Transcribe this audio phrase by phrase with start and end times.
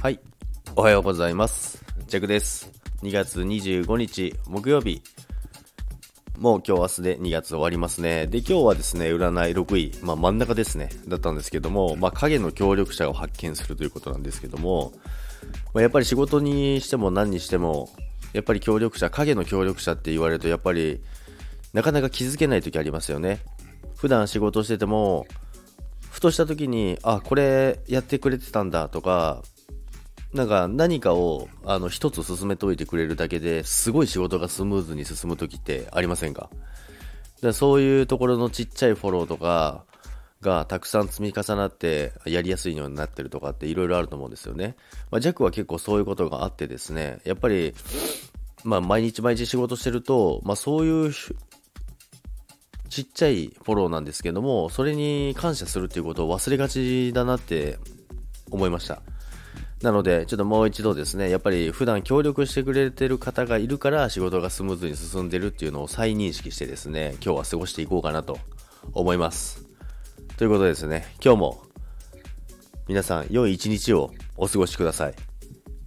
[0.00, 0.20] はい。
[0.76, 1.84] おはようございます。
[2.06, 2.70] ジャクです。
[3.02, 5.02] 2月25日木曜日。
[6.38, 8.28] もう今日明日で2月終わりますね。
[8.28, 14.92] で、今日はですね、占い6位、まあ真ん中ですね、だったんですけども、まあ影の協力者を発見するということなんですけども、
[15.74, 17.90] まあ、やっぱり仕事にしても何にしても、
[18.34, 21.00] やっぱり協力者、影の協力者って言われると、やっぱり
[21.72, 23.40] なかなか気づけない時ありますよね。
[23.96, 25.26] 普段仕事してても、
[26.08, 29.42] ふとした時に、あ、これやってくれてたんだとか、
[30.32, 36.50] なんか何かをあの一つ進めておいてくれるだけですごい仕事がスムーズに進む時ってありませんか？
[37.40, 39.84] だかそういうところのちっちゃいフォローとか
[40.40, 44.76] がたくさん積み重なってやりやすいようになってるとかっていろいろあると思うんですよね。
[45.10, 47.74] まあ、ジャックは結構そういうことがあってですね、やっぱり、
[48.64, 51.12] まあ毎日毎日仕事してると、まあそういう
[52.88, 57.78] ちっちゃいフォローなんですけども、それに感謝するっていうことを忘れがちだなって
[58.50, 59.02] 思いました。
[59.82, 68.38] なので、ちょっともう一度ですね、やっぱり普段協力してくれてる方がいるから仕事がスムーズに進んでるっていうのを再認識してですね、今日は過ごしていこうかなと
[68.92, 69.64] 思います。
[70.36, 71.62] ということでですね、今日も
[72.88, 75.14] 皆さん良い一日をお過ごしください。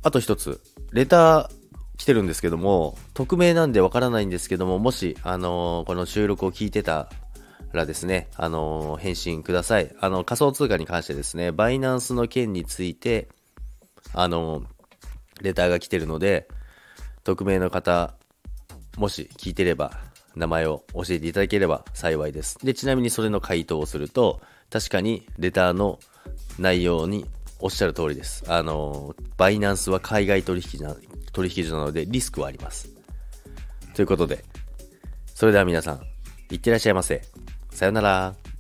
[0.04, 0.62] あと一つ、
[0.94, 1.62] レター
[1.98, 7.10] 来てるんですけども、匿名なんでわからないんですけども、もし、あのーこの収録を聞いてた
[7.74, 9.94] らですね、あのー返信ください。
[10.00, 13.28] あの、仮想通貨に関してですね、バイナンスの件について、
[14.14, 14.64] あの、
[15.42, 16.48] レターが来てるので、
[17.24, 18.16] 匿名の方、
[18.98, 19.92] もし聞いてれば、
[20.36, 22.58] 名前を教えていただければ幸いです。
[22.64, 26.00] で、ちなみにそれの回答をすると、確かにレターの
[26.58, 27.26] 内容に
[27.60, 28.44] おっしゃる通りです。
[28.48, 30.96] あの、バイナンスは海外取引な
[31.34, 32.90] 取引所なのでリスクはあります。
[33.94, 34.44] ということで、
[35.34, 36.02] それでは皆さん、
[36.50, 37.22] いってらっしゃいませ。
[37.72, 38.51] さよなら。